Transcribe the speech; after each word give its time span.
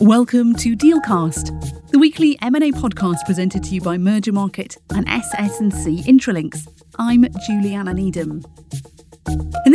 Welcome 0.00 0.54
to 0.54 0.74
Dealcast, 0.74 1.90
the 1.90 1.98
weekly 1.98 2.38
M&A 2.40 2.72
podcast 2.72 3.26
presented 3.26 3.62
to 3.64 3.74
you 3.74 3.82
by 3.82 3.98
Mergermarket 3.98 4.78
and 4.94 5.06
SS&C 5.06 6.02
Intralinks. 6.04 6.66
I'm 6.98 7.26
Juliana 7.46 7.92
Needham. 7.92 8.42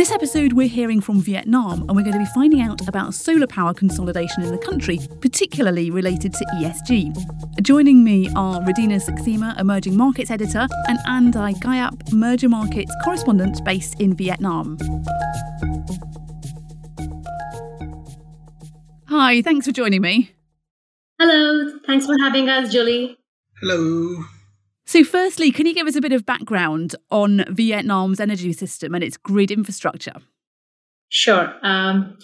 In 0.06 0.10
this 0.10 0.14
episode, 0.22 0.52
we're 0.52 0.68
hearing 0.68 1.00
from 1.00 1.20
Vietnam 1.20 1.80
and 1.80 1.96
we're 1.96 2.04
going 2.04 2.12
to 2.12 2.20
be 2.20 2.26
finding 2.26 2.60
out 2.60 2.86
about 2.86 3.12
solar 3.12 3.48
power 3.48 3.74
consolidation 3.74 4.44
in 4.44 4.52
the 4.52 4.58
country, 4.58 5.00
particularly 5.20 5.90
related 5.90 6.32
to 6.32 6.44
ESG. 6.54 7.60
Joining 7.60 8.04
me 8.04 8.28
are 8.36 8.60
Ridhima 8.60 9.04
Saxena, 9.04 9.58
Emerging 9.58 9.96
Markets 9.96 10.30
Editor, 10.30 10.68
and 10.86 11.00
Andai 11.08 11.54
Gayap, 11.54 12.12
Merger 12.12 12.48
Markets 12.48 12.94
Correspondent 13.02 13.64
based 13.64 14.00
in 14.00 14.14
Vietnam. 14.14 14.78
Hi, 19.08 19.42
thanks 19.42 19.66
for 19.66 19.72
joining 19.72 20.02
me. 20.02 20.30
Hello, 21.18 21.80
thanks 21.84 22.06
for 22.06 22.14
having 22.22 22.48
us, 22.48 22.72
Julie. 22.72 23.18
Hello. 23.60 24.22
So, 24.86 25.02
firstly, 25.02 25.50
can 25.50 25.66
you 25.66 25.74
give 25.74 25.88
us 25.88 25.96
a 25.96 26.00
bit 26.00 26.12
of 26.12 26.24
background 26.24 26.94
on 27.10 27.44
Vietnam's 27.50 28.20
energy 28.20 28.52
system 28.52 28.94
and 28.94 29.02
its 29.02 29.16
grid 29.16 29.50
infrastructure? 29.50 30.14
Sure. 31.08 31.54
Um, 31.62 32.16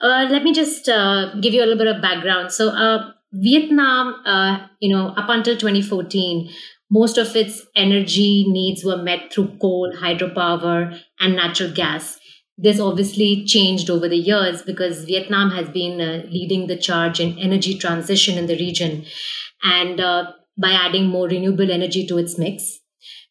uh, 0.00 0.26
let 0.30 0.44
me 0.44 0.54
just 0.54 0.88
uh, 0.88 1.34
give 1.40 1.52
you 1.54 1.60
a 1.60 1.66
little 1.66 1.78
bit 1.78 1.94
of 1.94 2.00
background. 2.00 2.52
So, 2.52 2.68
uh, 2.68 3.10
Vietnam, 3.32 4.14
uh, 4.24 4.66
you 4.78 4.94
know, 4.94 5.08
up 5.08 5.28
until 5.28 5.56
2014, 5.56 6.50
most 6.88 7.18
of 7.18 7.34
its 7.34 7.62
energy 7.74 8.44
needs 8.48 8.84
were 8.84 9.02
met 9.02 9.32
through 9.32 9.58
coal, 9.60 9.92
hydropower, 9.92 10.96
and 11.18 11.34
natural 11.34 11.72
gas. 11.72 12.20
This 12.56 12.78
obviously 12.78 13.44
changed 13.44 13.90
over 13.90 14.08
the 14.08 14.16
years 14.16 14.62
because 14.62 15.04
Vietnam 15.04 15.50
has 15.50 15.68
been 15.68 16.00
uh, 16.00 16.22
leading 16.30 16.68
the 16.68 16.76
charge 16.76 17.18
in 17.18 17.36
energy 17.40 17.76
transition 17.76 18.38
in 18.38 18.46
the 18.46 18.56
region. 18.56 19.04
And 19.64 19.98
uh, 19.98 20.30
by 20.56 20.72
adding 20.72 21.06
more 21.06 21.26
renewable 21.26 21.70
energy 21.70 22.06
to 22.06 22.18
its 22.18 22.38
mix. 22.38 22.80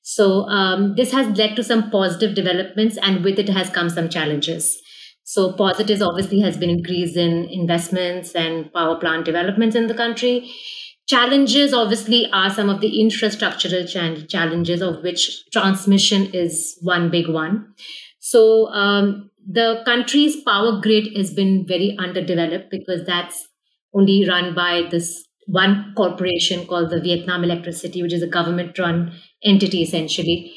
So 0.02 0.44
um, 0.50 0.96
this 0.96 1.12
has 1.14 1.38
led 1.38 1.56
to 1.56 1.64
some 1.64 1.90
positive 1.90 2.36
developments, 2.36 2.98
and 3.02 3.24
with 3.24 3.40
it 3.40 3.50
has 3.50 3.70
come 3.70 3.90
some 3.90 4.10
challenges. 4.10 4.80
So 5.24 5.54
positives 5.54 6.02
obviously 6.02 6.42
has 6.42 6.58
been 6.58 6.70
increase 6.70 7.16
in 7.16 7.46
investments 7.50 8.36
and 8.36 8.72
power 8.74 8.98
plant 9.00 9.26
developments 9.26 9.76
in 9.76 9.88
the 9.88 9.94
country. 9.94 10.52
Challenges 11.08 11.74
obviously 11.74 12.30
are 12.32 12.50
some 12.50 12.70
of 12.70 12.82
the 12.82 13.00
infrastructural 13.02 14.28
challenges, 14.30 14.82
of 14.82 15.02
which 15.04 15.50
transmission 15.52 16.26
is 16.34 16.78
one 16.82 17.10
big 17.10 17.30
one. 17.30 17.74
So 18.20 18.68
um, 18.68 19.30
the 19.46 19.82
country's 19.86 20.42
power 20.44 20.80
grid 20.82 21.16
has 21.16 21.34
been 21.34 21.66
very 21.68 21.96
underdeveloped 22.00 22.70
because 22.72 23.06
that's 23.06 23.48
only 23.94 24.28
run 24.28 24.56
by 24.56 24.88
this 24.90 25.26
one 25.48 25.94
corporation 25.96 26.66
called 26.66 26.90
the 26.90 27.02
Vietnam 27.02 27.44
Electricity, 27.44 28.02
which 28.02 28.14
is 28.14 28.24
a 28.24 28.28
government 28.28 28.78
run 28.80 29.14
entity 29.44 29.82
essentially. 29.82 30.54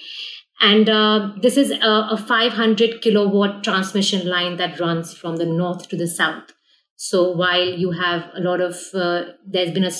And 0.60 0.88
uh, 0.88 1.32
this 1.42 1.56
is 1.56 1.70
a, 1.70 2.08
a 2.10 2.16
500 2.16 3.02
kilowatt 3.02 3.62
transmission 3.62 4.26
line 4.26 4.56
that 4.56 4.80
runs 4.80 5.12
from 5.12 5.36
the 5.36 5.46
north 5.46 5.88
to 5.88 5.96
the 5.96 6.06
south. 6.06 6.52
So 6.96 7.30
while 7.30 7.68
you 7.68 7.90
have 7.90 8.30
a 8.34 8.40
lot 8.40 8.60
of, 8.60 8.76
uh, 8.94 9.32
there's 9.46 9.72
been 9.72 9.84
a 9.84 9.92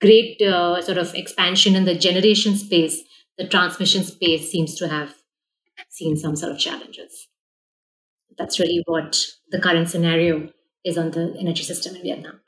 great 0.00 0.42
uh, 0.42 0.82
sort 0.82 0.98
of 0.98 1.14
expansion 1.14 1.76
in 1.76 1.84
the 1.84 1.94
generation 1.94 2.56
space, 2.56 3.02
the 3.38 3.46
transmission 3.46 4.02
space 4.02 4.50
seems 4.50 4.74
to 4.76 4.88
have 4.88 5.14
seen 5.90 6.16
some 6.16 6.34
sort 6.34 6.52
of 6.52 6.58
challenges. 6.58 7.28
That's 8.36 8.58
really 8.58 8.82
what 8.86 9.24
the 9.50 9.60
current 9.60 9.88
scenario 9.88 10.50
is 10.84 10.98
on 10.98 11.12
the 11.12 11.36
energy 11.38 11.62
system 11.62 11.94
in 11.94 12.02
Vietnam. 12.02 12.40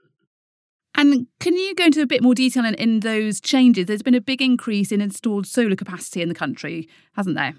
And 0.97 1.27
can 1.41 1.57
you 1.57 1.75
go 1.75 1.87
into 1.87 2.03
a 2.03 2.07
bit 2.07 2.23
more 2.23 2.35
detail 2.35 2.65
in, 2.65 2.75
in 2.75 3.01
those 3.01 3.41
changes? 3.41 3.87
There's 3.87 4.03
been 4.03 4.15
a 4.15 4.21
big 4.21 4.41
increase 4.41 4.93
in 4.93 5.01
installed 5.01 5.47
solar 5.47 5.77
capacity 5.77 6.23
in 6.23 6.29
the 6.29 6.35
country, 6.35 6.89
hasn't 7.15 7.37
there? 7.37 7.55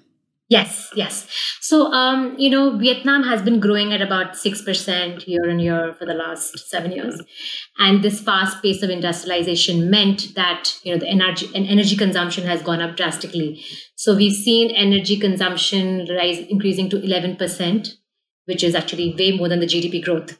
Yes, 0.48 0.92
yes. 0.96 1.28
So, 1.60 1.92
um, 1.92 2.36
you 2.38 2.52
know, 2.52 2.78
Vietnam 2.78 3.24
has 3.24 3.42
been 3.42 3.60
growing 3.60 3.92
at 3.92 4.02
about 4.02 4.34
6% 4.34 5.28
year 5.28 5.50
on 5.50 5.58
year 5.58 5.96
for 5.98 6.06
the 6.06 6.14
last 6.14 6.70
seven 6.70 6.92
years. 6.92 7.20
And 7.80 8.04
this 8.04 8.22
fast 8.22 8.62
pace 8.62 8.84
of 8.84 8.92
industrialization 8.92 9.90
meant 9.90 10.36
that, 10.36 10.78
you 10.84 10.94
know, 10.94 11.00
the 11.00 11.10
energy 11.10 11.50
and 11.56 11.66
energy 11.66 11.98
consumption 11.98 12.46
has 12.46 12.62
gone 12.62 12.80
up 12.80 12.96
drastically. 12.96 13.66
So 13.96 14.16
we've 14.16 14.34
seen 14.34 14.70
energy 14.70 15.18
consumption 15.18 16.08
rise, 16.16 16.38
increasing 16.48 16.90
to 16.92 16.98
11%, 16.98 17.94
which 18.46 18.64
is 18.64 18.76
actually 18.76 19.16
way 19.18 19.36
more 19.36 19.50
than 19.50 19.62
the 19.62 19.66
GDP 19.66 20.04
growth 20.04 20.38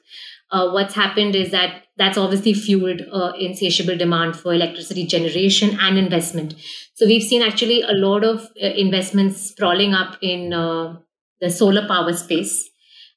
uh, 0.52 0.70
what's 0.72 0.96
happened 0.96 1.36
is 1.36 1.52
that 1.52 1.84
that's 1.98 2.18
obviously 2.18 2.54
fueled 2.54 3.02
uh, 3.12 3.32
insatiable 3.40 3.98
demand 3.98 4.36
for 4.36 4.54
electricity 4.54 5.06
generation 5.06 5.78
and 5.80 5.98
investment. 5.98 6.56
So 6.96 7.06
we've 7.06 7.24
seen 7.24 7.42
actually 7.42 7.82
a 7.82 7.94
lot 7.94 8.24
of 8.24 8.42
uh, 8.62 8.68
investments 8.68 9.42
sprawling 9.42 9.94
up 9.94 10.18
in 10.22 10.54
uh, 10.54 10.98
the 11.40 11.50
solar 11.50 11.88
power 11.88 12.14
space 12.14 12.70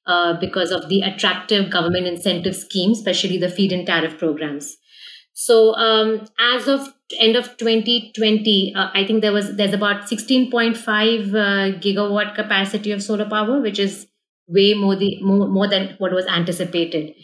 uh, 0.07 0.39
because 0.39 0.71
of 0.71 0.89
the 0.89 1.03
attractive 1.03 1.71
government 1.71 2.07
incentive 2.07 2.55
schemes, 2.57 2.99
especially 2.99 3.39
the 3.39 3.49
feed-in 3.49 3.85
tariff 3.85 4.17
programs. 4.19 4.77
So 5.35 5.75
um, 5.75 6.27
as 6.39 6.67
of 6.67 6.89
end 7.19 7.37
of 7.37 7.57
2020, 7.57 8.75
uh, 8.75 8.89
I 8.93 9.07
think 9.07 9.23
there 9.23 9.33
was 9.33 9.57
there's 9.57 9.73
about 9.73 10.09
16.5 10.09 10.77
gigawatt 11.81 12.35
capacity 12.35 12.91
of 12.93 13.03
solar 13.03 13.29
power, 13.29 13.61
which 13.61 13.79
is 13.79 14.07
way 14.49 14.75
more 14.75 14.97
the 14.97 15.21
more, 15.23 15.47
more 15.47 15.69
than 15.69 15.95
what 15.99 16.13
was 16.13 16.27
anticipated 16.27 17.15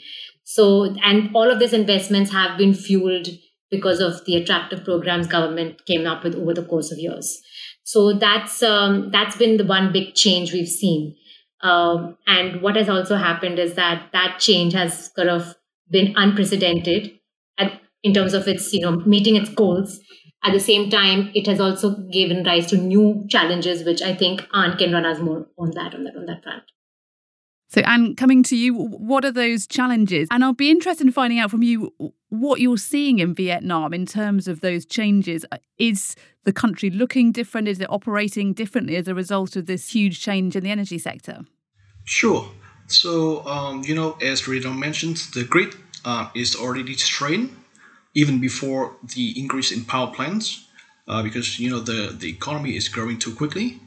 so 0.45 0.95
and 1.03 1.35
all 1.35 1.51
of 1.51 1.59
these 1.59 1.73
investments 1.73 2.31
have 2.31 2.57
been 2.59 2.75
fueled 2.75 3.29
because 3.71 4.01
of 4.01 4.25
the 4.27 4.37
attractive 4.37 4.85
programs 4.85 5.27
government 5.27 5.85
came 5.87 6.07
up 6.07 6.23
with 6.23 6.35
over 6.37 6.55
the 6.55 6.65
course 6.65 6.93
of 6.93 6.99
years. 6.99 7.41
So 7.85 8.13
that's 8.13 8.63
um, 8.63 9.11
that's 9.11 9.37
been 9.37 9.57
the 9.57 9.65
one 9.65 9.93
big 9.93 10.15
change 10.15 10.53
we've 10.53 10.69
seen. 10.69 11.17
Um, 11.63 12.17
and 12.27 12.61
what 12.61 12.77
has 12.77 12.89
also 12.89 13.17
happened 13.17 13.59
is 13.59 13.75
that 13.75 14.11
that 14.13 14.39
change 14.39 14.75
has 14.75 15.11
kind 15.17 15.31
of 15.31 15.57
been 15.91 16.13
unprecedented 16.17 17.19
at, 17.59 17.81
in 18.03 18.13
terms 18.13 18.35
of 18.35 18.47
its 18.47 18.73
you 18.73 18.81
know 18.81 18.97
meeting 18.97 19.37
its 19.37 19.51
goals. 19.51 20.01
At 20.47 20.53
the 20.53 20.61
same 20.61 20.91
time 20.91 21.31
it 21.35 21.47
has 21.47 21.59
also 21.59 21.97
given 22.13 22.45
rise 22.45 22.67
to 22.67 22.77
new 22.77 23.25
challenges 23.31 23.83
which 23.83 24.03
i 24.03 24.15
think 24.15 24.47
An 24.53 24.77
can 24.77 24.93
run 24.93 25.07
us 25.07 25.19
more 25.19 25.47
on 25.59 25.71
that 25.71 25.95
on 25.95 26.05
that 26.05 26.17
on 26.17 26.27
that 26.27 26.43
front 26.43 26.65
so, 27.69 27.81
An, 27.81 28.15
coming 28.15 28.43
to 28.45 28.57
you, 28.57 28.75
what 28.75 29.25
are 29.25 29.33
those 29.33 29.67
challenges? 29.67 30.29
And 30.31 30.45
I'll 30.45 30.53
be 30.53 30.71
interested 30.71 31.07
in 31.07 31.13
finding 31.13 31.39
out 31.39 31.51
from 31.51 31.63
you 31.63 31.93
what 32.29 32.61
you're 32.61 32.77
seeing 32.77 33.19
in 33.19 33.35
Vietnam 33.35 33.93
in 33.93 34.07
terms 34.07 34.47
of 34.47 34.61
those 34.61 34.85
changes. 34.85 35.45
Is 35.79 36.15
the 36.45 36.53
country 36.53 36.91
looking 36.91 37.33
different? 37.33 37.69
Is 37.69 37.81
it 37.81 37.91
operating 37.91 38.53
differently 38.53 38.97
as 38.97 39.09
a 39.09 39.15
result 39.15 39.57
of 39.57 39.67
this 39.67 39.93
huge 39.93 40.21
change 40.21 40.55
in 40.57 40.65
the 40.65 40.71
energy 40.71 40.99
sector? 40.99 41.41
Sure. 42.05 42.49
So, 42.87 43.45
um, 43.47 43.83
you 43.85 43.95
know, 43.95 44.19
as 44.21 44.47
Rita 44.47 44.71
mentioned, 44.71 45.17
the 45.35 45.45
grid 45.45 45.75
uh, 46.05 46.29
is 46.35 46.55
already 46.55 46.95
strained 46.95 47.57
even 48.15 48.41
before 48.41 48.95
the 49.15 49.41
increase 49.41 49.73
in 49.73 49.85
power 49.85 50.13
plants 50.13 50.69
uh, 51.09 51.23
because, 51.23 51.59
you 51.59 51.71
know, 51.71 51.81
the, 51.81 52.15
the 52.17 52.29
economy 52.29 52.77
is 52.77 52.89
growing 52.89 53.19
too 53.19 53.35
quickly 53.35 53.81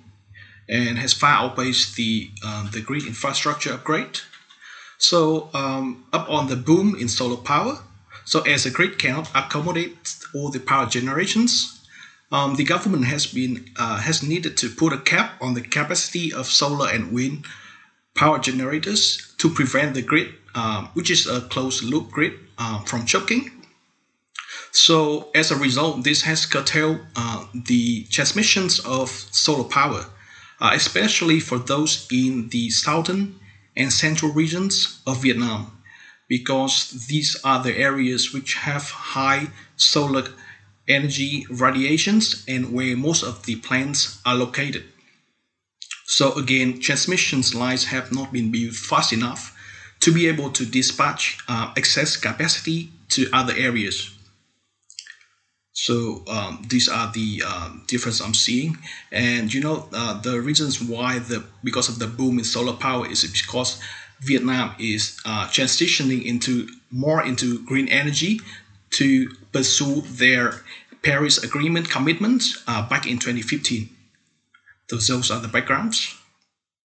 and 0.70 0.98
has 0.98 1.14
far 1.14 1.44
outpaced 1.44 1.96
the 1.96 2.30
um, 2.46 2.70
the 2.74 2.82
grid 2.82 3.06
infrastructure 3.06 3.74
upgrade. 3.74 4.20
So 4.98 5.50
um, 5.54 6.06
up 6.12 6.30
on 6.30 6.48
the 6.48 6.56
boom 6.56 6.96
in 7.00 7.08
solar 7.08 7.38
power. 7.38 7.80
So 8.26 8.42
as 8.42 8.64
the 8.66 8.72
grid 8.72 9.00
cannot 9.00 9.30
accommodate 9.34 10.18
all 10.36 10.50
the 10.50 10.60
power 10.60 10.86
generations, 10.86 11.80
um, 12.32 12.56
the 12.56 12.66
government 12.66 13.06
has 13.06 13.26
been 13.26 13.70
uh, 13.78 13.98
has 13.98 14.22
needed 14.22 14.58
to 14.58 14.70
put 14.70 14.92
a 14.92 15.00
cap 15.00 15.42
on 15.42 15.54
the 15.54 15.62
capacity 15.62 16.34
of 16.34 16.48
solar 16.48 16.90
and 16.90 17.14
wind 17.14 17.46
power 18.16 18.40
generators 18.40 19.34
to 19.38 19.50
prevent 19.50 19.94
the 19.94 20.02
grid, 20.02 20.34
uh, 20.56 20.88
which 20.94 21.10
is 21.10 21.28
a 21.28 21.42
closed 21.42 21.84
loop 21.84 22.10
grid, 22.10 22.34
uh, 22.58 22.80
from 22.82 23.06
choking. 23.06 23.52
So 24.72 25.30
as 25.34 25.52
a 25.52 25.56
result, 25.56 26.04
this 26.04 26.24
has 26.24 26.46
curtailed 26.46 27.00
uh, 27.16 27.46
the 27.54 28.04
transmissions 28.06 28.80
of 28.80 29.10
solar 29.10 29.64
power 29.64 30.06
uh, 30.60 30.72
especially 30.74 31.40
for 31.40 31.60
those 31.60 32.08
in 32.12 32.50
the 32.50 32.70
southern 32.70 33.40
and 33.76 33.94
central 33.94 34.32
regions 34.32 35.02
of 35.06 35.22
Vietnam, 35.22 35.72
because 36.28 37.06
these 37.08 37.38
are 37.44 37.62
the 37.62 37.78
areas 37.78 38.34
which 38.34 38.56
have 38.56 38.90
high 38.90 39.48
solar 39.76 40.24
energy 40.88 41.46
radiations 41.50 42.44
and 42.48 42.74
where 42.74 42.96
most 42.96 43.24
of 43.24 43.46
the 43.46 43.56
plants 43.58 44.20
are 44.26 44.36
located. 44.36 44.84
So 46.06 46.34
again, 46.34 46.80
transmission 46.80 47.42
lines 47.54 47.86
have 47.86 48.12
not 48.12 48.32
been 48.32 48.50
built 48.50 48.74
fast 48.74 49.12
enough 49.12 49.54
to 50.00 50.12
be 50.12 50.28
able 50.28 50.50
to 50.52 50.66
dispatch 50.66 51.38
uh, 51.48 51.74
excess 51.76 52.16
capacity 52.16 52.90
to 53.10 53.28
other 53.34 53.54
areas. 53.56 54.17
So 55.78 56.24
um, 56.28 56.66
these 56.68 56.90
are 56.90 57.12
the 57.12 57.44
um, 57.46 57.84
difference 57.86 58.20
I'm 58.20 58.34
seeing, 58.34 58.80
and 59.12 59.54
you 59.54 59.62
know 59.62 59.88
uh, 59.94 60.20
the 60.20 60.42
reasons 60.42 60.82
why 60.82 61.20
the 61.20 61.44
because 61.64 61.88
of 61.88 62.00
the 62.00 62.08
boom 62.08 62.40
in 62.40 62.46
solar 62.46 62.74
power 62.74 63.08
is 63.08 63.24
because 63.24 63.80
Vietnam 64.22 64.74
is 64.80 65.22
uh, 65.24 65.46
transitioning 65.50 66.26
into 66.26 66.68
more 66.90 67.24
into 67.24 67.64
green 67.66 67.88
energy 67.90 68.42
to 68.90 69.30
pursue 69.54 70.02
their 70.02 70.64
Paris 71.04 71.38
Agreement 71.44 71.92
commitments 71.92 72.64
uh, 72.68 72.90
back 72.90 73.06
in 73.06 73.20
2015. 73.20 73.88
Those, 74.90 75.08
those 75.08 75.30
are 75.30 75.40
the 75.40 75.48
backgrounds. 75.48 76.18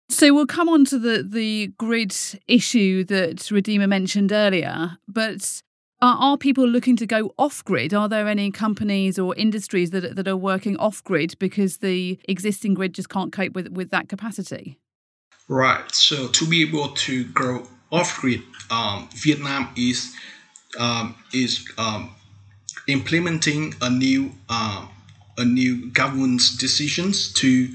So 0.09 0.33
we'll 0.33 0.47
come 0.47 0.67
on 0.67 0.85
to 0.85 0.97
the, 0.97 1.21
the 1.21 1.67
grid 1.77 2.15
issue 2.47 3.03
that 3.03 3.37
Ridhima 3.51 3.87
mentioned 3.87 4.31
earlier, 4.31 4.97
but 5.07 5.61
are, 6.01 6.15
are 6.15 6.37
people 6.37 6.67
looking 6.67 6.95
to 6.97 7.05
go 7.05 7.33
off 7.37 7.63
grid? 7.63 7.93
Are 7.93 8.07
there 8.07 8.27
any 8.27 8.51
companies 8.51 9.19
or 9.19 9.35
industries 9.35 9.91
that, 9.91 10.15
that 10.15 10.27
are 10.27 10.37
working 10.37 10.77
off 10.77 11.03
grid 11.03 11.35
because 11.39 11.77
the 11.77 12.19
existing 12.27 12.73
grid 12.73 12.93
just 12.93 13.09
can't 13.09 13.31
cope 13.33 13.53
with, 13.53 13.69
with 13.69 13.91
that 13.91 14.09
capacity? 14.09 14.77
Right. 15.47 15.93
So 15.93 16.27
to 16.27 16.47
be 16.47 16.61
able 16.61 16.89
to 16.89 17.25
grow 17.25 17.67
off 17.91 18.19
grid, 18.21 18.43
um, 18.69 19.09
Vietnam 19.15 19.69
is 19.75 20.15
um, 20.79 21.15
is 21.33 21.67
um, 21.79 22.11
implementing 22.87 23.73
a 23.81 23.89
new 23.89 24.31
uh, 24.47 24.85
a 25.37 25.45
new 25.45 25.89
government's 25.91 26.55
decisions 26.55 27.33
to 27.33 27.69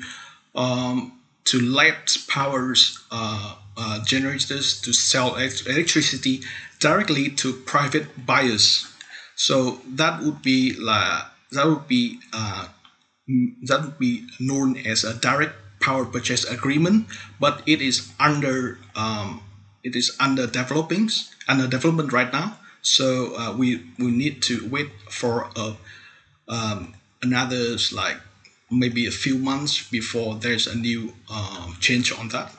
um, 0.55 1.19
to 1.44 1.61
let 1.61 2.17
powers 2.29 3.03
uh, 3.11 3.56
uh, 3.76 4.05
generators 4.05 4.81
to 4.82 4.93
sell 4.93 5.35
electricity 5.37 6.43
directly 6.81 7.31
to 7.31 7.53
private 7.53 8.26
buyers. 8.26 8.87
So 9.37 9.81
that 9.88 10.23
would 10.23 10.43
be 10.43 10.75
like 10.75 11.25
that 11.53 11.67
would 11.67 11.88
be 11.88 12.21
uh, 12.32 12.69
that 13.62 13.82
would 13.82 13.99
be 13.99 14.26
known 14.38 14.76
as 14.76 15.05
a 15.05 15.15
direct 15.15 15.55
power 15.81 16.05
purchase 16.05 16.44
agreement, 16.44 17.06
but 17.41 17.62
it 17.67 17.81
is 17.81 18.12
under 18.21 18.79
um, 18.94 19.43
it 19.82 19.97
is 19.97 20.17
under 20.21 20.47
developing 20.47 21.11
under 21.49 21.67
development 21.67 22.12
right 22.12 22.32
now. 22.32 22.59
So 22.82 23.37
uh, 23.37 23.56
we 23.56 23.82
we 23.99 24.11
need 24.11 24.43
to 24.44 24.69
wait 24.69 24.91
for 25.11 25.50
a 25.56 25.76
um, 26.49 26.94
another 27.23 27.76
like 27.93 28.19
maybe 28.71 29.06
a 29.06 29.11
few 29.11 29.38
months 29.38 29.88
before 29.88 30.35
there's 30.37 30.67
a 30.67 30.76
new 30.76 31.15
um, 31.31 31.76
change 31.81 32.12
on 32.12 32.29
that. 32.29 32.53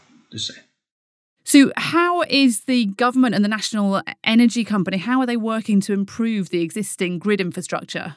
So, 1.48 1.72
how 1.78 2.24
is 2.24 2.62
the 2.62 2.86
government 2.86 3.36
and 3.36 3.46
the 3.46 3.50
National 3.50 4.02
Energy 4.24 4.64
Company? 4.64 4.98
How 4.98 5.20
are 5.20 5.28
they 5.28 5.38
working 5.38 5.80
to 5.82 5.94
improve 5.94 6.50
the 6.50 6.62
existing 6.62 7.20
grid 7.20 7.40
infrastructure? 7.40 8.16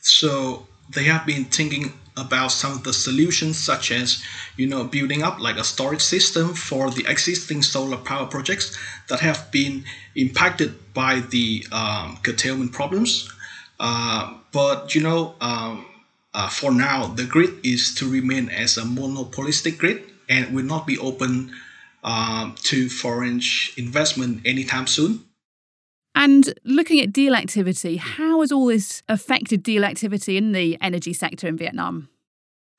So, 0.00 0.68
they 0.94 1.02
have 1.04 1.26
been 1.26 1.46
thinking 1.46 1.92
about 2.16 2.52
some 2.52 2.70
of 2.70 2.84
the 2.84 2.92
solutions, 2.92 3.58
such 3.58 3.90
as 3.90 4.22
you 4.56 4.68
know 4.68 4.84
building 4.84 5.24
up 5.24 5.40
like 5.40 5.56
a 5.56 5.64
storage 5.64 6.00
system 6.00 6.54
for 6.54 6.88
the 6.92 7.04
existing 7.08 7.62
solar 7.62 7.96
power 7.96 8.26
projects 8.26 8.78
that 9.08 9.18
have 9.18 9.50
been 9.50 9.84
impacted 10.14 10.72
by 10.94 11.18
the 11.30 11.66
um, 11.72 12.16
curtailment 12.22 12.70
problems. 12.70 13.28
Uh, 13.80 14.34
but 14.52 14.94
you 14.94 15.02
know, 15.02 15.34
um, 15.40 15.84
uh, 16.32 16.48
for 16.48 16.70
now, 16.70 17.08
the 17.08 17.24
grid 17.24 17.54
is 17.64 17.92
to 17.96 18.08
remain 18.08 18.48
as 18.50 18.76
a 18.76 18.84
monopolistic 18.84 19.78
grid 19.78 20.04
and 20.28 20.54
will 20.54 20.64
not 20.64 20.86
be 20.86 20.96
open 20.98 21.50
um, 22.06 22.54
to 22.62 22.88
foreign 22.88 23.42
investment 23.76 24.40
anytime 24.46 24.86
soon. 24.86 25.24
And 26.14 26.54
looking 26.64 27.00
at 27.00 27.12
deal 27.12 27.34
activity, 27.34 27.96
how 27.96 28.40
has 28.40 28.50
all 28.50 28.66
this 28.66 29.02
affected 29.06 29.62
deal 29.62 29.84
activity 29.84 30.38
in 30.38 30.52
the 30.52 30.78
energy 30.80 31.12
sector 31.12 31.46
in 31.46 31.58
Vietnam? 31.58 32.08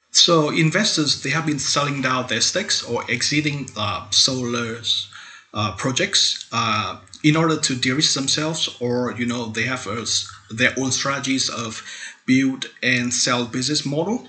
So 0.09 0.50
investors 0.50 1.21
they 1.21 1.29
have 1.29 1.45
been 1.45 1.59
selling 1.59 2.01
down 2.01 2.25
their 2.27 2.41
stakes 2.41 2.83
or 2.83 3.03
exiting 3.12 3.69
uh, 3.77 4.09
solar 4.09 4.81
uh, 5.53 5.75
projects 5.77 6.47
uh, 6.51 6.97
in 7.24 7.35
order 7.35 7.57
to 7.57 7.75
de-risk 7.75 8.15
themselves, 8.15 8.75
or 8.79 9.13
you 9.18 9.25
know 9.25 9.47
they 9.47 9.63
have 9.63 9.85
uh, 9.85 10.06
their 10.50 10.74
own 10.77 10.91
strategies 10.91 11.50
of 11.50 11.83
build 12.25 12.65
and 12.81 13.13
sell 13.13 13.45
business 13.45 13.85
model. 13.85 14.27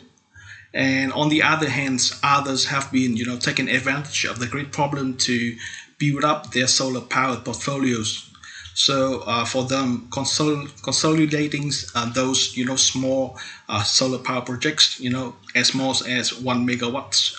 And 0.75 1.13
on 1.13 1.29
the 1.29 1.43
other 1.43 1.69
hand, 1.69 2.01
others 2.23 2.67
have 2.67 2.91
been, 2.93 3.17
you 3.17 3.25
know, 3.27 3.39
taking 3.39 3.69
advantage 3.69 4.25
of 4.25 4.39
the 4.39 4.47
grid 4.47 4.73
problem 4.73 5.17
to 5.19 5.57
build 5.99 6.25
up 6.25 6.53
their 6.53 6.67
solar 6.67 7.01
powered 7.01 7.45
portfolios. 7.45 8.31
So 8.75 9.21
uh, 9.27 9.45
for 9.45 9.65
them, 9.65 10.07
consol- 10.11 10.71
consolidating 10.83 11.73
uh, 11.95 12.11
those, 12.13 12.57
you 12.57 12.65
know, 12.65 12.77
small 12.77 13.37
uh, 13.69 13.83
solar 13.83 14.19
power 14.19 14.43
projects, 14.43 15.01
you 15.01 15.11
know, 15.11 15.37
as 15.55 15.69
small 15.69 15.97
as 16.07 16.33
one 16.35 16.67
megawatts, 16.67 17.35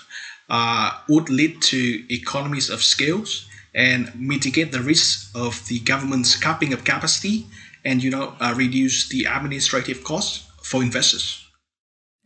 uh, 0.50 0.92
would 1.08 1.30
lead 1.30 1.62
to 1.62 2.04
economies 2.14 2.70
of 2.70 2.84
scales 2.84 3.46
and 3.74 4.10
mitigate 4.16 4.72
the 4.72 4.82
risk 4.82 5.30
of 5.36 5.66
the 5.68 5.80
government's 5.80 6.36
capping 6.36 6.74
of 6.74 6.84
capacity 6.84 7.46
and, 7.86 8.04
you 8.04 8.10
know, 8.10 8.36
uh, 8.42 8.54
reduce 8.58 9.08
the 9.10 9.26
administrative 9.26 10.04
costs 10.04 10.46
for 10.64 10.82
investors. 10.84 11.49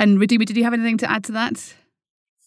And 0.03 0.19
Ridhima, 0.19 0.45
did 0.45 0.57
you 0.57 0.65
have 0.65 0.73
anything 0.73 0.97
to 0.97 1.09
add 1.09 1.23
to 1.25 1.31
that? 1.31 1.73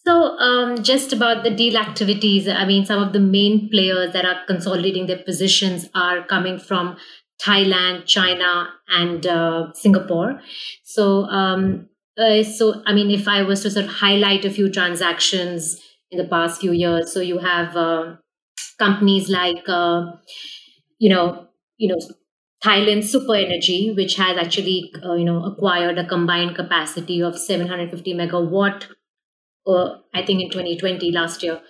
So, 0.04 0.12
um, 0.38 0.82
just 0.82 1.14
about 1.14 1.42
the 1.42 1.50
deal 1.50 1.78
activities, 1.78 2.46
I 2.46 2.66
mean, 2.66 2.84
some 2.84 3.02
of 3.02 3.14
the 3.14 3.18
main 3.18 3.70
players 3.70 4.12
that 4.12 4.26
are 4.26 4.44
consolidating 4.46 5.06
their 5.06 5.22
positions 5.30 5.88
are 5.94 6.22
coming 6.26 6.58
from 6.58 6.98
Thailand, 7.42 8.04
China, 8.04 8.68
and 8.88 9.26
uh, 9.26 9.72
Singapore. 9.72 10.38
So, 10.84 11.24
um, 11.24 11.88
uh, 12.18 12.42
so 12.42 12.82
I 12.84 12.92
mean, 12.92 13.10
if 13.10 13.26
I 13.26 13.42
was 13.42 13.62
to 13.62 13.70
sort 13.70 13.86
of 13.86 13.90
highlight 13.90 14.44
a 14.44 14.50
few 14.50 14.70
transactions 14.70 15.80
in 16.10 16.18
the 16.18 16.28
past 16.28 16.60
few 16.60 16.72
years, 16.72 17.10
so 17.10 17.20
you 17.20 17.38
have 17.38 17.74
uh, 17.74 18.16
companies 18.78 19.30
like, 19.30 19.66
uh, 19.66 20.12
you 20.98 21.08
know, 21.08 21.48
you 21.78 21.88
know, 21.88 21.98
Thailand 22.66 23.04
Super 23.04 23.36
Energy, 23.36 23.92
which 23.92 24.16
has 24.16 24.36
actually 24.36 24.92
uh, 25.04 25.14
you 25.14 25.24
know 25.24 25.44
acquired 25.44 25.98
a 25.98 26.06
combined 26.06 26.56
capacity 26.56 27.22
of 27.22 27.38
750 27.38 28.14
megawatt, 28.14 28.86
uh, 29.66 29.98
I 30.12 30.24
think 30.26 30.42
in 30.42 30.50
2020 30.50 31.12
last 31.12 31.42
year. 31.44 31.60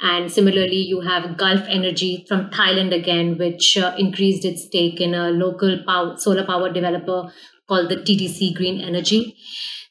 And 0.00 0.30
similarly, 0.30 0.80
you 0.92 1.00
have 1.00 1.36
Gulf 1.36 1.62
Energy 1.68 2.24
from 2.28 2.48
Thailand 2.50 2.94
again, 2.94 3.36
which 3.38 3.76
uh, 3.76 3.94
increased 3.98 4.44
its 4.44 4.64
stake 4.64 5.00
in 5.00 5.14
a 5.14 5.30
local 5.30 5.78
power, 5.86 6.16
solar 6.18 6.44
power 6.44 6.70
developer 6.70 7.32
called 7.68 7.88
the 7.90 7.96
TTC 7.96 8.54
Green 8.54 8.80
Energy. 8.80 9.36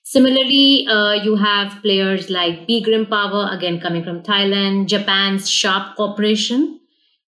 Similarly, 0.03 0.88
uh, 0.88 1.13
you 1.13 1.35
have 1.35 1.81
players 1.81 2.29
like 2.29 2.68
B.Grimm 2.68 3.07
Power, 3.07 3.50
again 3.51 3.79
coming 3.79 4.03
from 4.03 4.21
Thailand, 4.21 4.85
Japan's 4.88 5.50
Sharp 5.50 5.95
Corporation, 5.95 6.80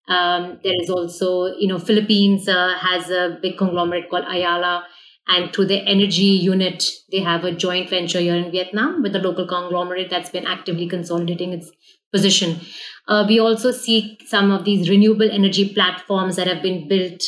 um, 0.07 0.59
there 0.63 0.79
is 0.81 0.89
also, 0.89 1.45
you 1.57 1.67
know, 1.67 1.79
Philippines 1.79 2.47
uh, 2.47 2.75
has 2.77 3.09
a 3.09 3.37
big 3.41 3.57
conglomerate 3.57 4.09
called 4.09 4.25
Ayala, 4.27 4.85
and 5.27 5.53
through 5.53 5.67
the 5.67 5.79
energy 5.87 6.23
unit, 6.23 6.83
they 7.11 7.19
have 7.19 7.45
a 7.45 7.51
joint 7.51 7.89
venture 7.89 8.19
here 8.19 8.35
in 8.35 8.51
Vietnam 8.51 9.01
with 9.01 9.15
a 9.15 9.19
local 9.19 9.47
conglomerate 9.47 10.09
that's 10.09 10.29
been 10.29 10.45
actively 10.45 10.87
consolidating 10.87 11.53
its 11.53 11.71
position. 12.11 12.59
Uh, 13.07 13.25
we 13.27 13.39
also 13.39 13.71
see 13.71 14.17
some 14.27 14.51
of 14.51 14.65
these 14.65 14.89
renewable 14.89 15.29
energy 15.31 15.73
platforms 15.73 16.35
that 16.35 16.47
have 16.47 16.61
been 16.61 16.89
built 16.89 17.23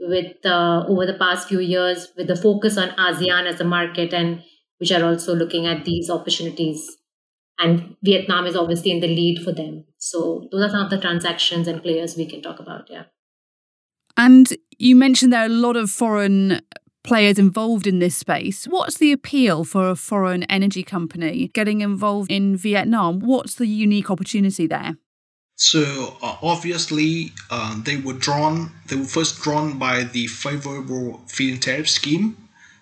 with 0.00 0.36
uh, 0.44 0.84
over 0.86 1.06
the 1.06 1.14
past 1.14 1.48
few 1.48 1.60
years, 1.60 2.08
with 2.16 2.26
the 2.26 2.36
focus 2.36 2.76
on 2.76 2.90
ASEAN 2.90 3.46
as 3.46 3.60
a 3.60 3.64
market, 3.64 4.12
and 4.12 4.42
which 4.76 4.92
are 4.92 5.04
also 5.04 5.34
looking 5.34 5.66
at 5.66 5.86
these 5.86 6.10
opportunities 6.10 6.97
and 7.58 7.96
Vietnam 8.02 8.46
is 8.46 8.56
obviously 8.56 8.90
in 8.90 9.00
the 9.00 9.08
lead 9.08 9.42
for 9.42 9.52
them. 9.52 9.84
So 9.98 10.48
those 10.52 10.62
are 10.62 10.70
some 10.70 10.84
of 10.84 10.90
the 10.90 11.00
transactions 11.00 11.66
and 11.66 11.82
players 11.82 12.16
we 12.16 12.26
can 12.26 12.40
talk 12.40 12.60
about. 12.60 12.88
Yeah. 12.88 13.04
And 14.16 14.56
you 14.78 14.96
mentioned 14.96 15.32
there 15.32 15.42
are 15.42 15.46
a 15.46 15.48
lot 15.48 15.76
of 15.76 15.90
foreign 15.90 16.60
players 17.04 17.38
involved 17.38 17.86
in 17.86 17.98
this 17.98 18.16
space. 18.16 18.66
What's 18.66 18.98
the 18.98 19.12
appeal 19.12 19.64
for 19.64 19.88
a 19.88 19.96
foreign 19.96 20.42
energy 20.44 20.82
company 20.82 21.48
getting 21.48 21.80
involved 21.80 22.30
in 22.30 22.56
Vietnam? 22.56 23.20
What's 23.20 23.54
the 23.54 23.66
unique 23.66 24.10
opportunity 24.10 24.66
there? 24.66 24.96
So 25.56 26.16
uh, 26.22 26.36
obviously, 26.42 27.32
uh, 27.50 27.80
they 27.82 27.96
were 27.96 28.12
drawn. 28.12 28.70
They 28.86 28.96
were 28.96 29.04
first 29.04 29.42
drawn 29.42 29.78
by 29.78 30.04
the 30.04 30.28
favorable 30.28 31.20
feed-in 31.26 31.58
tariff 31.58 31.88
scheme. 31.88 32.36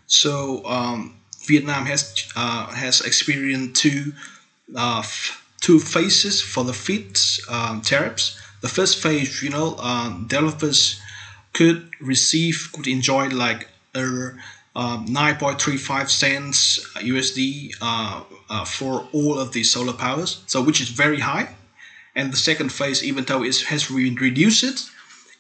So 0.07 0.63
um, 0.67 1.19
Vietnam 1.47 1.87
has 1.87 2.31
uh, 2.37 2.67
has 2.67 3.01
experienced 3.01 3.81
two 3.81 4.13
uh, 4.75 5.03
two 5.61 5.79
phases 5.79 6.41
for 6.41 6.65
the 6.65 6.73
feed 6.73 7.19
um, 7.49 7.83
tariffs. 7.83 8.41
The 8.63 8.69
first 8.69 9.03
phase, 9.03 9.43
you 9.43 9.51
know, 9.51 9.77
um, 9.77 10.27
developers 10.29 10.99
could 11.53 11.91
receive, 12.01 12.71
could 12.73 12.87
enjoy 12.87 13.29
like 13.29 13.69
a 13.95 14.33
um, 14.75 15.07
9.35 15.07 16.09
cents 16.11 16.81
USD 16.97 17.75
uh, 17.81 18.25
uh, 18.51 18.65
for 18.65 19.09
all 19.13 19.39
of 19.39 19.53
the 19.53 19.63
solar 19.65 19.95
powers, 19.95 20.43
so 20.47 20.63
which 20.63 20.81
is 20.81 20.89
very 20.89 21.21
high. 21.21 21.55
And 22.15 22.33
the 22.33 22.37
second 22.37 22.73
phase, 22.73 23.05
even 23.05 23.25
though 23.25 23.43
it 23.43 23.61
has 23.63 23.89
been 23.89 24.15
reduced, 24.17 24.91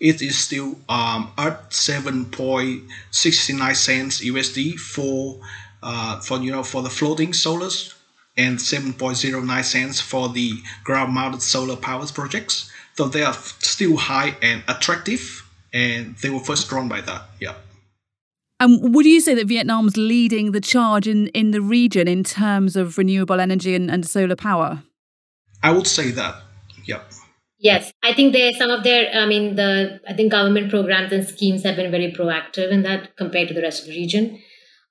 it 0.01 0.23
is 0.23 0.39
still 0.39 0.79
um, 0.89 1.31
at 1.39 1.71
7.69 1.71 3.77
cents 3.77 4.25
USD 4.25 4.79
for 4.79 5.41
uh, 5.83 6.21
for 6.21 6.39
you 6.39 6.51
know 6.51 6.63
for 6.63 6.81
the 6.83 6.89
floating 6.91 7.33
solars 7.33 7.96
and 8.37 8.59
7.09 8.59 9.65
cents 9.65 10.01
for 10.01 10.29
the 10.29 10.53
ground-mounted 10.85 11.43
solar 11.43 11.77
power 11.77 12.07
projects. 12.07 12.71
So 12.97 13.09
they 13.09 13.23
are 13.23 13.35
still 13.35 13.97
high 13.97 14.37
and 14.43 14.63
attractive, 14.69 15.47
and 15.73 16.17
they 16.17 16.31
were 16.31 16.41
first 16.41 16.69
drawn 16.69 16.89
by 16.89 17.01
that. 17.03 17.23
Yeah. 17.41 17.55
And 18.59 18.95
would 18.95 19.05
you 19.05 19.21
say 19.21 19.35
that 19.35 19.47
Vietnam's 19.47 19.97
leading 19.97 20.53
the 20.53 20.63
charge 20.63 21.07
in, 21.07 21.29
in 21.29 21.51
the 21.51 21.61
region 21.61 22.09
in 22.09 22.25
terms 22.25 22.75
of 22.75 22.97
renewable 22.97 23.39
energy 23.39 23.75
and, 23.75 23.91
and 23.91 24.09
solar 24.09 24.37
power? 24.37 24.83
I 25.63 25.73
would 25.73 25.87
say 25.87 26.11
that. 26.13 26.37
Yeah. 26.85 27.01
Yes, 27.59 27.93
I 28.03 28.13
think 28.13 28.33
there 28.33 28.53
some 28.53 28.71
of 28.71 28.85
their. 28.85 29.11
I 29.15 29.27
mean, 29.27 29.57
the 29.57 30.01
I 30.09 30.13
think 30.13 30.31
government 30.31 30.71
programs 30.71 31.13
and 31.13 31.27
schemes 31.27 31.65
have 31.65 31.77
been 31.77 31.91
very 31.91 32.13
proactive 32.13 32.71
in 32.71 32.83
that 32.83 33.17
compared 33.17 33.49
to 33.49 33.55
the 33.55 33.63
rest 33.63 33.83
of 33.83 33.89
the 33.89 33.97
region. 33.99 34.39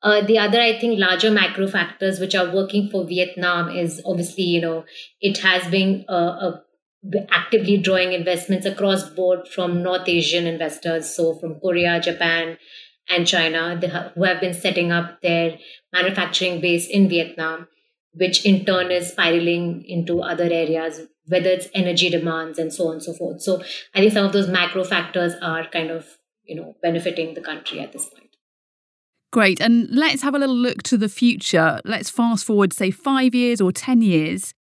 Uh, 0.06 0.22
the 0.22 0.38
other, 0.38 0.62
I 0.62 0.80
think, 0.80 1.00
larger 1.00 1.32
macro 1.32 1.68
factors 1.68 2.20
which 2.20 2.36
are 2.36 2.54
working 2.54 2.90
for 2.92 3.08
Vietnam 3.08 3.72
is 3.76 4.02
obviously, 4.06 4.44
you 4.44 4.62
know, 4.62 4.86
it 5.20 5.40
has 5.40 5.68
been 5.72 6.06
uh, 6.08 6.52
actively 7.32 7.78
drawing 7.78 8.14
investments 8.14 8.68
across 8.68 9.10
board 9.10 9.48
from 9.48 9.82
North 9.82 10.08
Asian 10.08 10.46
investors, 10.46 11.16
so 11.16 11.34
from 11.34 11.60
Korea, 11.60 12.00
Japan, 12.00 12.60
and 13.10 13.26
China, 13.26 13.80
who 14.14 14.24
have 14.24 14.40
been 14.40 14.54
setting 14.54 14.92
up 14.92 15.22
their 15.22 15.58
manufacturing 15.92 16.62
base 16.62 16.88
in 16.88 17.10
Vietnam, 17.10 17.68
which 18.14 18.46
in 18.46 18.64
turn 18.64 18.92
is 18.92 19.12
spiraling 19.12 19.84
into 19.88 20.22
other 20.22 20.46
areas, 20.46 21.02
whether 21.26 21.50
it's 21.50 21.68
energy 21.74 22.10
demands 22.10 22.60
and 22.60 22.72
so 22.72 22.90
on 22.90 22.94
and 22.94 23.04
so 23.04 23.14
forth. 23.14 23.42
So 23.42 23.62
I 23.96 24.02
think 24.02 24.14
some 24.14 24.26
of 24.26 24.34
those 24.34 24.50
macro 24.50 24.84
factors 24.84 25.34
are 25.42 25.68
kind 25.68 25.90
of, 25.90 26.06
you 26.44 26.56
know, 26.56 26.76
benefiting 26.84 27.34
the 27.34 27.42
country 27.42 27.80
at 27.80 27.92
this 27.92 28.06
point. 28.06 28.25
Great. 29.36 29.60
And 29.60 29.90
let's 29.92 30.22
have 30.22 30.34
a 30.34 30.40
little 30.40 30.56
look 30.56 30.82
to 30.84 30.98
the 30.98 31.10
future. 31.10 31.82
Let's 31.84 32.10
fast 32.10 32.46
forward, 32.46 32.72
say, 32.72 32.90
five 32.90 33.36
years 33.36 33.60
or 33.60 33.70
10 33.70 34.02
years. 34.02 34.54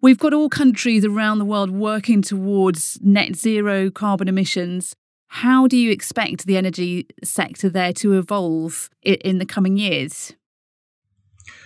We've 0.00 0.18
got 0.18 0.32
all 0.32 0.48
countries 0.48 1.04
around 1.04 1.38
the 1.38 1.44
world 1.44 1.70
working 1.70 2.22
towards 2.22 2.98
net 3.02 3.36
zero 3.36 3.90
carbon 3.90 4.28
emissions. 4.28 4.96
How 5.28 5.66
do 5.66 5.76
you 5.76 5.90
expect 5.90 6.46
the 6.46 6.56
energy 6.56 7.08
sector 7.22 7.68
there 7.68 7.92
to 7.92 8.16
evolve 8.16 8.88
in 9.02 9.36
the 9.36 9.44
coming 9.44 9.76
years? 9.76 10.32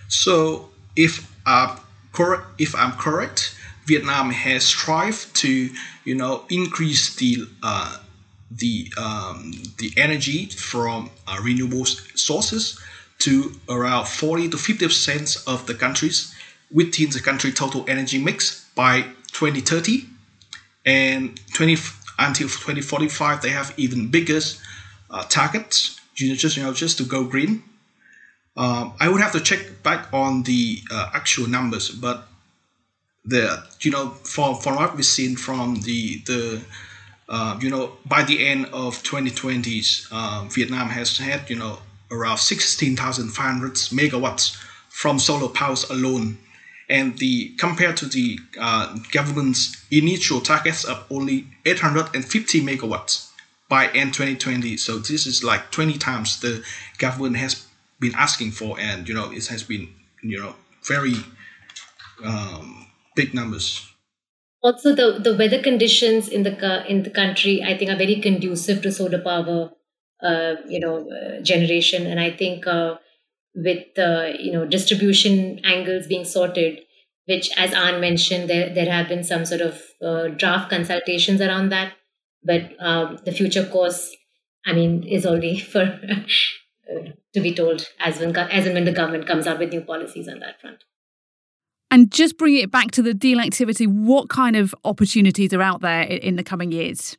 So, 0.08 0.68
if 0.96 1.32
I'm 1.46 1.78
correct, 2.12 2.46
if 2.58 2.74
I'm 2.74 2.94
correct, 2.94 3.56
Vietnam 3.86 4.30
has 4.30 4.64
strived 4.64 5.32
to, 5.36 5.70
you 6.04 6.14
know, 6.16 6.44
increase 6.50 7.14
the 7.14 7.46
uh, 7.62 7.98
the 8.50 8.92
um, 8.96 9.52
the 9.78 9.92
energy 9.96 10.46
from 10.46 11.10
uh, 11.26 11.38
renewable 11.42 11.84
sources 11.84 12.80
to 13.18 13.52
around 13.68 14.06
40 14.06 14.50
to 14.50 14.58
50 14.58 14.86
percent 14.86 15.36
of 15.46 15.66
the 15.66 15.74
countries 15.74 16.34
within 16.70 17.10
the 17.10 17.20
country 17.20 17.52
total 17.52 17.84
energy 17.88 18.18
mix 18.18 18.68
by 18.74 19.02
2030 19.32 20.04
and 20.84 21.40
20 21.54 21.76
until 22.18 22.48
2045 22.48 23.42
they 23.42 23.50
have 23.50 23.72
even 23.76 24.08
bigger 24.08 24.40
uh, 25.10 25.24
targets 25.24 26.00
you 26.16 26.30
know, 26.30 26.34
just 26.34 26.56
you 26.56 26.62
know 26.62 26.72
just 26.72 26.98
to 26.98 27.04
go 27.04 27.24
green. 27.24 27.62
Um, 28.56 28.94
I 28.98 29.08
would 29.08 29.20
have 29.20 29.32
to 29.32 29.40
check 29.40 29.82
back 29.82 30.08
on 30.14 30.44
the 30.44 30.80
uh, 30.90 31.10
actual 31.12 31.46
numbers 31.46 31.90
but 31.90 32.26
the 33.24 33.62
you 33.80 33.90
know 33.90 34.10
from 34.24 34.56
from 34.56 34.76
what 34.76 34.96
we've 34.96 35.04
seen 35.04 35.36
from 35.36 35.80
the 35.82 36.18
the 36.26 36.60
uh, 37.28 37.58
you 37.60 37.70
know, 37.70 37.92
by 38.06 38.22
the 38.22 38.46
end 38.46 38.66
of 38.66 39.02
2020s, 39.02 40.06
uh, 40.12 40.46
Vietnam 40.48 40.88
has 40.90 41.18
had, 41.18 41.48
you 41.50 41.56
know, 41.56 41.78
around 42.10 42.38
16,500 42.38 43.74
megawatts 43.74 44.56
from 44.88 45.18
solar 45.18 45.48
powers 45.48 45.88
alone. 45.90 46.38
And 46.88 47.18
the 47.18 47.48
compared 47.58 47.96
to 47.96 48.06
the 48.06 48.38
uh, 48.60 48.96
government's 49.10 49.84
initial 49.90 50.40
targets 50.40 50.84
of 50.84 51.04
only 51.10 51.48
850 51.64 52.60
megawatts 52.62 53.28
by 53.68 53.88
end 53.88 54.14
2020. 54.14 54.76
So 54.76 54.98
this 54.98 55.26
is 55.26 55.42
like 55.42 55.72
20 55.72 55.98
times 55.98 56.38
the 56.38 56.64
government 56.98 57.38
has 57.38 57.66
been 57.98 58.14
asking 58.14 58.52
for, 58.52 58.78
and 58.78 59.08
you 59.08 59.14
know, 59.14 59.32
it 59.32 59.48
has 59.48 59.64
been, 59.64 59.88
you 60.22 60.38
know, 60.38 60.54
very 60.84 61.14
um, 62.24 62.86
big 63.16 63.34
numbers 63.34 63.90
also 64.66 64.94
the, 64.94 65.18
the 65.20 65.36
weather 65.36 65.62
conditions 65.62 66.28
in 66.28 66.42
the 66.42 66.54
in 66.92 67.02
the 67.04 67.10
country 67.10 67.62
i 67.62 67.76
think 67.76 67.90
are 67.90 68.02
very 68.04 68.16
conducive 68.28 68.82
to 68.82 68.90
solar 68.90 69.20
power 69.26 69.70
uh, 70.22 70.54
you 70.68 70.80
know 70.80 71.08
uh, 71.10 71.42
generation. 71.42 72.06
And 72.06 72.18
i 72.18 72.30
think 72.30 72.66
uh, 72.66 72.96
with 73.54 73.86
you 74.46 74.52
know 74.52 74.66
distribution 74.66 75.60
angles 75.64 76.06
being 76.06 76.24
sorted 76.24 76.80
which 77.26 77.50
as 77.58 77.72
Anh 77.74 78.00
mentioned 78.00 78.48
there 78.48 78.72
there 78.72 78.90
have 78.90 79.08
been 79.08 79.24
some 79.24 79.44
sort 79.44 79.60
of 79.60 79.82
uh, 80.02 80.28
draft 80.28 80.70
consultations 80.70 81.40
around 81.40 81.70
that. 81.70 81.94
But 82.42 82.74
um, 82.78 83.18
the 83.24 83.32
future 83.32 83.66
course 83.66 84.16
i 84.64 84.72
mean 84.72 85.02
is 85.04 85.26
only 85.26 85.58
for 85.72 85.82
uh, 85.82 87.00
to 87.34 87.40
be 87.40 87.54
told 87.54 87.88
as 88.00 88.20
when 88.20 88.36
as 88.36 88.66
and 88.66 88.74
when 88.74 88.84
the 88.84 88.98
government 89.00 89.26
comes 89.26 89.46
out 89.46 89.58
with 89.58 89.70
new 89.70 89.80
policies 89.80 90.28
on 90.28 90.38
that 90.40 90.60
front 90.60 90.84
and 91.96 92.12
just 92.12 92.36
bring 92.36 92.56
it 92.56 92.70
back 92.70 92.90
to 92.90 93.00
the 93.00 93.14
deal 93.14 93.40
activity, 93.40 93.86
what 93.86 94.28
kind 94.28 94.54
of 94.54 94.74
opportunities 94.84 95.54
are 95.54 95.62
out 95.62 95.80
there 95.80 96.02
in 96.02 96.36
the 96.36 96.44
coming 96.44 96.70
years? 96.70 97.16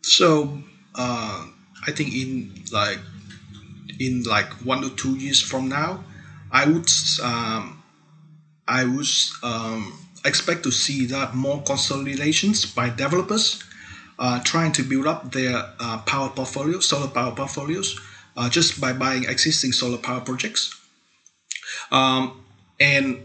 So 0.00 0.58
uh, 0.94 1.46
I 1.86 1.92
think 1.92 2.14
in 2.14 2.64
like 2.72 2.98
in 4.00 4.22
like 4.22 4.46
one 4.64 4.82
or 4.82 4.88
two 4.88 5.16
years 5.18 5.42
from 5.42 5.68
now, 5.68 6.02
I 6.50 6.64
would 6.64 6.90
um, 7.22 7.82
I 8.66 8.84
would 8.84 9.06
um, 9.42 9.92
expect 10.24 10.62
to 10.62 10.70
see 10.70 11.04
that 11.08 11.34
more 11.34 11.62
consolidations 11.64 12.64
by 12.64 12.88
developers 12.88 13.62
uh, 14.18 14.40
trying 14.44 14.72
to 14.72 14.82
build 14.82 15.06
up 15.06 15.30
their 15.32 15.62
uh, 15.78 15.98
power 16.06 16.30
portfolio, 16.30 16.80
solar 16.80 17.08
power 17.08 17.34
portfolios, 17.34 18.00
uh, 18.38 18.48
just 18.48 18.80
by 18.80 18.94
buying 18.94 19.24
existing 19.24 19.72
solar 19.72 19.98
power 19.98 20.22
projects. 20.22 20.74
Um, 21.90 22.42
and 22.80 23.20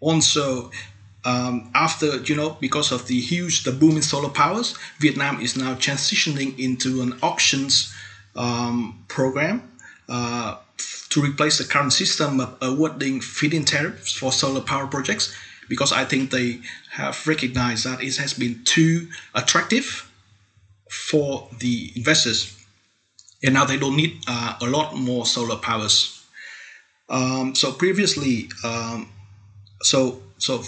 also 0.00 0.70
um, 1.24 1.70
after 1.74 2.16
you 2.18 2.34
know 2.34 2.56
because 2.60 2.92
of 2.92 3.06
the 3.06 3.20
huge 3.20 3.64
the 3.64 3.72
boom 3.72 3.96
in 3.96 4.02
solar 4.02 4.30
powers 4.30 4.74
vietnam 4.98 5.40
is 5.40 5.56
now 5.56 5.74
transitioning 5.74 6.58
into 6.58 7.02
an 7.02 7.18
auctions 7.22 7.92
um, 8.36 9.04
program 9.08 9.70
uh, 10.08 10.56
to 11.10 11.22
replace 11.22 11.58
the 11.58 11.64
current 11.64 11.92
system 11.92 12.40
of 12.40 12.56
awarding 12.62 13.20
feed-in 13.20 13.64
tariffs 13.64 14.12
for 14.12 14.32
solar 14.32 14.60
power 14.60 14.86
projects 14.86 15.34
because 15.68 15.92
i 15.92 16.04
think 16.04 16.30
they 16.30 16.58
have 16.90 17.26
recognized 17.26 17.84
that 17.84 18.02
it 18.02 18.16
has 18.16 18.32
been 18.32 18.62
too 18.64 19.08
attractive 19.34 20.10
for 20.90 21.48
the 21.60 21.92
investors. 21.96 22.56
And 23.42 23.54
now 23.54 23.64
they 23.64 23.78
don't 23.78 23.96
need 23.96 24.20
uh, 24.28 24.58
a 24.60 24.66
lot 24.66 24.96
more 24.96 25.24
solar 25.24 25.56
powers. 25.56 26.22
Um, 27.08 27.54
so 27.54 27.72
previously 27.72 28.48
um, 28.64 29.08
so 29.82 30.22
so 30.38 30.62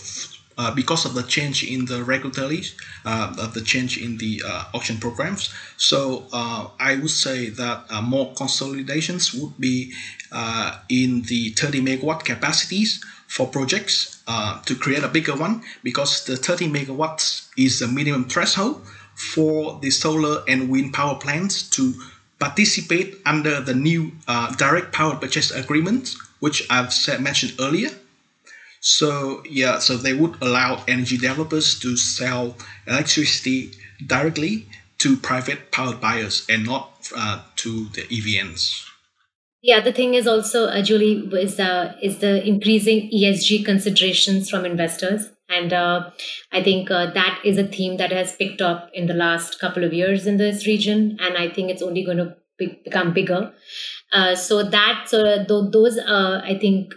uh, 0.58 0.70
because 0.74 1.04
of 1.04 1.14
the 1.14 1.22
change 1.22 1.64
in 1.64 1.86
the 1.86 2.04
regulatory, 2.04 2.62
uh, 3.04 3.46
the 3.48 3.60
change 3.60 3.96
in 3.98 4.18
the 4.18 4.42
uh, 4.46 4.64
auction 4.74 4.98
programs. 4.98 5.52
So 5.76 6.26
uh, 6.32 6.68
I 6.78 6.96
would 6.96 7.10
say 7.10 7.48
that 7.48 7.84
uh, 7.90 8.02
more 8.02 8.32
consolidations 8.34 9.32
would 9.34 9.58
be 9.58 9.94
uh, 10.30 10.78
in 10.88 11.22
the 11.22 11.50
30 11.50 11.80
megawatt 11.80 12.24
capacities 12.24 13.02
for 13.26 13.46
projects 13.48 14.22
to 14.66 14.74
create 14.76 15.02
a 15.02 15.08
bigger 15.08 15.34
one 15.34 15.62
because 15.82 16.24
the 16.24 16.36
30 16.36 16.68
megawatts 16.68 17.48
is 17.56 17.78
the 17.80 17.88
minimum 17.88 18.28
threshold 18.28 18.86
for 19.14 19.78
the 19.80 19.90
solar 19.90 20.42
and 20.46 20.68
wind 20.68 20.92
power 20.92 21.16
plants 21.18 21.68
to 21.70 21.94
participate 22.38 23.16
under 23.24 23.60
the 23.60 23.74
new 23.74 24.12
direct 24.58 24.92
power 24.92 25.16
purchase 25.16 25.50
agreement, 25.50 26.14
which 26.40 26.66
I've 26.70 26.92
said, 26.92 27.20
mentioned 27.20 27.54
earlier. 27.58 27.90
So 28.82 29.44
yeah, 29.48 29.78
so 29.78 29.96
they 29.96 30.12
would 30.12 30.34
allow 30.42 30.82
energy 30.88 31.16
developers 31.16 31.78
to 31.80 31.96
sell 31.96 32.56
electricity 32.86 33.70
directly 34.04 34.66
to 34.98 35.16
private 35.16 35.70
power 35.70 35.94
buyers 35.94 36.44
and 36.48 36.66
not 36.66 37.08
uh, 37.16 37.42
to 37.56 37.86
the 37.90 38.02
EVNs. 38.02 38.84
Yeah, 39.62 39.78
the 39.78 39.92
thing 39.92 40.14
is 40.14 40.26
also, 40.26 40.66
uh, 40.66 40.82
Julie, 40.82 41.28
is 41.40 41.60
uh, 41.60 41.94
is 42.02 42.18
the 42.18 42.44
increasing 42.44 43.08
ESG 43.12 43.64
considerations 43.64 44.50
from 44.50 44.64
investors, 44.64 45.28
and 45.48 45.72
uh, 45.72 46.10
I 46.50 46.64
think 46.64 46.90
uh, 46.90 47.12
that 47.12 47.38
is 47.44 47.58
a 47.58 47.68
theme 47.68 47.98
that 47.98 48.10
has 48.10 48.34
picked 48.34 48.60
up 48.60 48.90
in 48.92 49.06
the 49.06 49.14
last 49.14 49.60
couple 49.60 49.84
of 49.84 49.92
years 49.92 50.26
in 50.26 50.38
this 50.38 50.66
region, 50.66 51.18
and 51.20 51.36
I 51.36 51.48
think 51.48 51.70
it's 51.70 51.82
only 51.82 52.04
going 52.04 52.16
to 52.16 52.34
be- 52.58 52.80
become 52.84 53.14
bigger. 53.14 53.52
Uh, 54.12 54.34
so 54.34 54.64
that 54.64 55.04
so 55.06 55.22
th- 55.22 55.72
those 55.72 55.96
I 55.98 56.58
think 56.60 56.94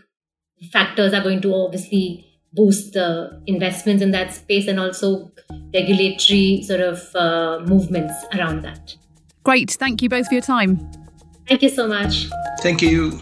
factors 0.72 1.14
are 1.14 1.22
going 1.22 1.42
to 1.42 1.54
obviously 1.54 2.26
boost 2.54 2.94
the 2.94 3.42
investments 3.48 4.02
in 4.02 4.12
that 4.12 4.34
space 4.34 4.68
and 4.68 4.80
also 4.80 5.32
regulatory 5.74 6.64
sort 6.64 6.80
of 6.80 7.16
uh, 7.16 7.60
movements 7.66 8.14
around 8.34 8.62
that. 8.64 8.96
Great. 9.44 9.72
Thank 9.72 10.02
you 10.02 10.10
both 10.10 10.28
for 10.28 10.34
your 10.34 10.42
time. 10.42 10.90
Thank 11.48 11.62
you 11.62 11.70
so 11.70 11.88
much. 11.88 12.28
Thank 12.62 12.82
you. 12.82 13.20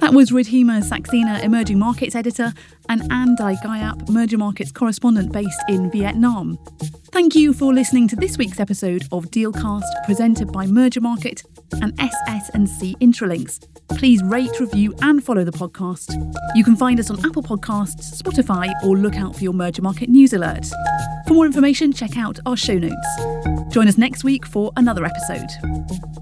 That 0.00 0.12
was 0.12 0.30
Ridhima 0.30 0.82
Saxena, 0.82 1.42
Emerging 1.42 1.78
Markets 1.78 2.14
Editor, 2.14 2.52
and 2.88 3.02
Andai 3.02 3.56
Gayap, 3.62 4.08
Merger 4.08 4.38
Markets 4.38 4.70
Correspondent 4.70 5.32
based 5.32 5.62
in 5.68 5.90
Vietnam. 5.90 6.58
Thank 7.10 7.34
you 7.34 7.52
for 7.52 7.72
listening 7.72 8.08
to 8.08 8.16
this 8.16 8.38
week's 8.38 8.60
episode 8.60 9.02
of 9.10 9.26
Dealcast, 9.26 9.84
presented 10.04 10.52
by 10.52 10.66
Mergermarket 10.66 11.44
and 11.80 11.98
SS&C 12.00 12.96
Intralinks. 13.00 13.66
Please 13.90 14.22
rate, 14.24 14.58
review, 14.60 14.94
and 15.02 15.24
follow 15.24 15.44
the 15.44 15.52
podcast. 15.52 16.14
You 16.54 16.64
can 16.64 16.76
find 16.76 16.98
us 17.00 17.10
on 17.10 17.24
Apple 17.24 17.42
Podcasts, 17.42 18.20
Spotify, 18.20 18.70
or 18.84 18.96
look 18.96 19.16
out 19.16 19.34
for 19.36 19.42
your 19.42 19.52
Mergermarket 19.52 20.08
news 20.08 20.32
alert. 20.32 20.66
For 21.26 21.34
more 21.34 21.46
information, 21.46 21.92
check 21.92 22.16
out 22.16 22.38
our 22.46 22.56
show 22.56 22.78
notes. 22.78 23.72
Join 23.72 23.88
us 23.88 23.98
next 23.98 24.24
week 24.24 24.46
for 24.46 24.72
another 24.76 25.04
episode. 25.04 26.15